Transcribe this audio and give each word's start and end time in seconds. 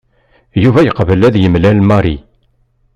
Yuba 0.63 0.79
yeqbel 0.83 1.21
ad 1.27 1.35
yemlal 1.37 1.79
Mary. 1.89 2.17